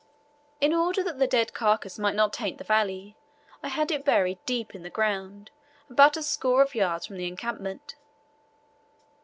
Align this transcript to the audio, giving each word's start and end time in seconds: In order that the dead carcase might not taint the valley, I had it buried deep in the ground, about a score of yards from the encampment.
In 0.59 0.73
order 0.73 1.03
that 1.03 1.19
the 1.19 1.27
dead 1.27 1.53
carcase 1.53 1.99
might 1.99 2.15
not 2.15 2.33
taint 2.33 2.57
the 2.57 2.63
valley, 2.63 3.15
I 3.61 3.67
had 3.67 3.91
it 3.91 4.03
buried 4.03 4.39
deep 4.47 4.73
in 4.73 4.81
the 4.81 4.89
ground, 4.89 5.51
about 5.91 6.17
a 6.17 6.23
score 6.23 6.63
of 6.63 6.73
yards 6.73 7.05
from 7.05 7.17
the 7.17 7.27
encampment. 7.27 7.93